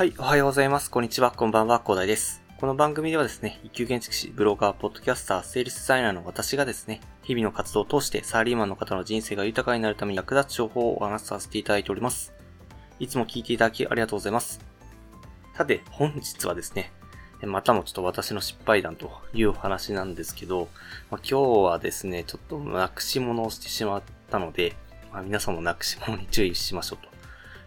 [0.00, 0.90] はい、おはようございます。
[0.90, 2.42] こんにちは、こんばんは、広大です。
[2.58, 12.32] この番組ではですね、一級建築士、ブロガー、ポッドキャスター、セールスデザイナーの私がですね、日々の活動を通してサラリーマンの方の人生が豊かになるために役立つ情報をお話しさせていただいております。
[12.98, 14.60] いつも聞いていただきありがとうございます。
[15.54, 16.90] さて、本日はですね、
[17.42, 20.70] またもちょっと私の失敗談というお話なんですけど、
[21.10, 24.76] まあ、今日はですね、ちょっとなくし物をしてしまったので、
[25.12, 27.10] まあ、皆さんもなくし物に注意しましょうと。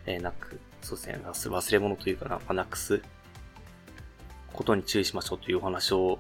[0.08, 3.02] えーなく、そうですね、忘れ物というかな、まあ、なくす
[4.52, 6.20] ことに注意しましょうというお話を、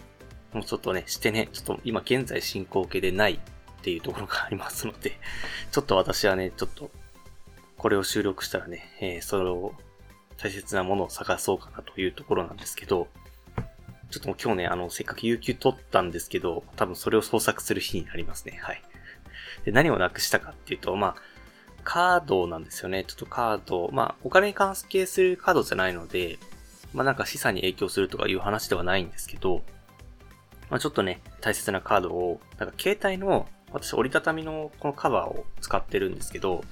[0.54, 3.40] もうちょっとね、してね、ちょっと今現在進行形でないっ
[3.82, 5.20] ていうところがありますので、
[5.72, 6.90] ちょっと私はね、ちょっと、
[7.78, 9.74] これを収録したらね、えーそれを
[10.38, 13.08] 大切なものを探そうかなというところなんですけど、
[14.10, 18.60] ちょっともう今日ね、あの、せっかく有給取ったんですけど、多分それを創作する日になりますね。
[18.62, 18.82] はい。
[19.66, 21.33] で、何をなくしたかっていうと、まあ、
[21.84, 23.04] カードなんですよね。
[23.06, 26.40] ちょっとカード、まあ、お金に関係するカードじゃないので、
[26.94, 29.64] まあなんか資産に影響するとかいう話ではないんですけど、
[30.70, 36.64] まあちょっとね、大切なカードを、なんか携帯の、私折りたたみのこのカバーを使ってるんですけど、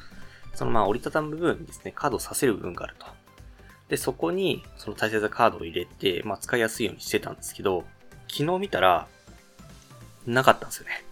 [0.53, 3.07] そのまあ折りたたむ部分にですね、カードをさせる部分があると。
[3.89, 7.85] で、そこにその大切なカードを入れて、まあ使いやすいようにしてたんですけど、
[8.27, 9.07] 昨日見たら、
[10.27, 11.03] なかったんですよね。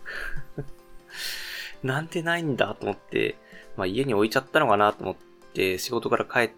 [1.83, 3.35] なんでないんだと思って、
[3.79, 5.15] まあ家に置いちゃったのかなと思っ
[5.53, 6.51] て、仕事から帰っ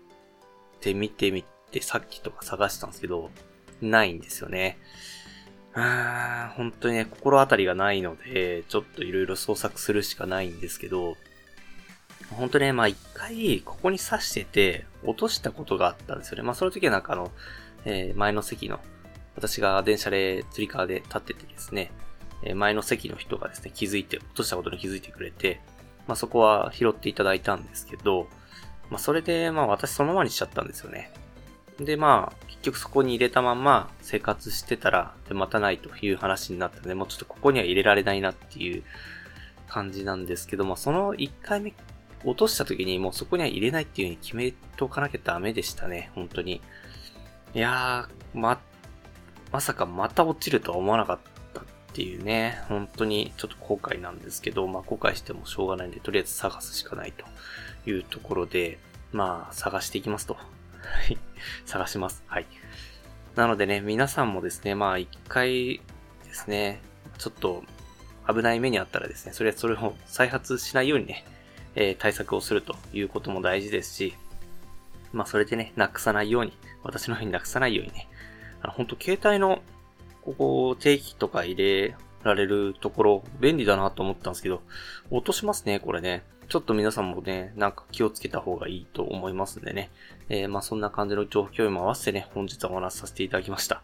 [0.80, 3.30] て見てみて、さっきとか探したんですけど、
[3.80, 4.80] ないんですよね。
[5.73, 11.16] あーん、本当にね、心当たりがないので、ちょっといろいろ創作するしかないんですけど、
[12.31, 16.44] 本当ね、まあ一回、ここに刺してて、落としたことがあったんですよね。
[16.44, 17.31] まあその時はなんかあの、
[17.85, 18.79] えー前の席の、
[19.35, 21.91] 私が電車で、釣り革で立っててですね、
[22.44, 25.62] え前の席の人がですね、気づいて、落としたことに気づいてくれて、
[26.11, 28.27] まあそこは拾っていただいたんですけど、
[28.89, 31.09] まあそれで、まあ私そのままにしちゃったんですよね。
[31.79, 38.83] で、まあ、結局そこに入れたまま生活してたら、で、またないという話になったので、もうちょっとここには入れられないなっていう
[39.69, 41.73] 感じなんですけども、その1回目
[42.25, 46.59] 落とした時にもうそこには入れないっていう風に決めておかなきゃダメでしたね、本当に。
[47.53, 48.59] いやー、ま、
[49.53, 51.31] まさかまた落ちるとは思わなかった
[51.91, 57.25] っていうね、本当にちょっと後悔なんですけど、まあ後悔してもしょうがないんで、とりあえず探すしかないと
[57.90, 58.79] いうところで、
[59.12, 60.35] まあ探していきますと。
[60.35, 60.41] は
[61.09, 61.18] い。
[61.66, 62.24] 探します。
[62.28, 62.46] はい。
[63.35, 65.81] なのでね、皆さんもですね、まあ一回
[66.24, 66.80] ですね、
[67.18, 67.63] ちょっと
[68.25, 71.25] 危ない目にあったらですね、それはそれを再発しないようにね、
[71.75, 74.13] えー対策をするということも大事ですし、
[75.12, 76.53] まあそれでね、なくさないように、
[76.84, 78.07] 私のようになくさないようにね、
[78.62, 79.62] あの、本当携帯の、
[80.23, 84.61] ここ、定期とか入れられるところ、便利だなと思ったんですけど、
[85.09, 86.23] 落としますね、これね。
[86.49, 89.89] ちょっと皆さんもね、なんか気をつけた方がいいと思いますんでね。
[90.29, 93.83] えー、まあそんな感じの情報共有も合わせてね、本日はお話しさせていただきました。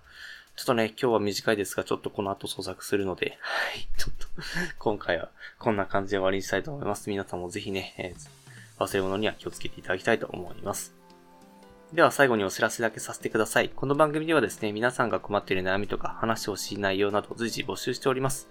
[0.56, 4.28] ちょっとね、今日は短いですが、ちょっとこの後創作するので、はい、ちょっと、
[4.80, 7.10] 今回はこんな感じで終わりにしたいと思います。
[7.10, 8.38] 皆さんもぜひね、えー
[8.80, 10.94] 忘れ物には気をつけていただきたいと思います。
[11.94, 13.70] では最後にお知らせだけさせてください。
[13.70, 18.50] この番組ではですね、皆さんが困っている悩みとか話してほしい内容など随時募集しております。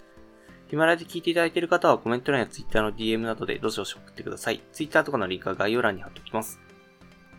[0.69, 4.63] ヒマラヤで聞いていただいている方はコメント欄や Twitter の DM などでどしどし送ってください。
[4.73, 6.59] Twitter とかのリンクは概要欄に貼っておきます。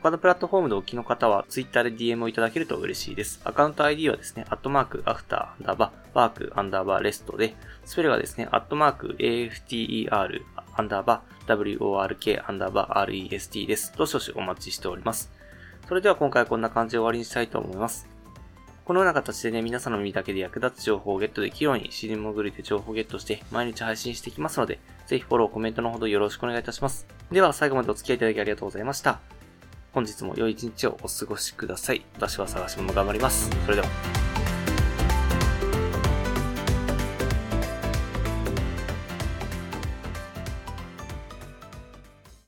[0.04, 3.42] 他のプラットフォームでお聞きの方は Twitter で DM をいただけると嬉しいです。
[3.44, 10.42] アカウント ID はですね、アットマーク、アフター、アンダーバー、ワーク、アンダーバー、レストで、スペルがですね、アットマーク、AFTER、
[10.76, 13.92] アンダーバー、WORK、アンダーバー、REST です。
[13.98, 15.37] どしどしお待ちしております。
[15.88, 18.08] それでは今回はこんな感じで終わりにしたいと思います。
[18.84, 27.06] このような形でね、皆さんの耳だけで役立つ情報をゲットできるように、シリモグリで情報をゲットして、毎日配信していきますので、ぜひフォロー、コメントのほどよろしくお願いいたします。
[27.32, 29.20] では、最後までお付き合いいただきありがとうございました。
[29.94, 32.06] 本日も良い一日をお過ごしください。
[32.16, 33.50] 私は探し物頑張ります。
[33.66, 34.17] それでは。